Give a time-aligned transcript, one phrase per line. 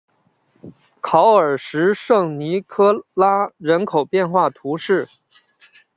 [0.99, 5.07] 考尔什圣尼科拉人口变化图示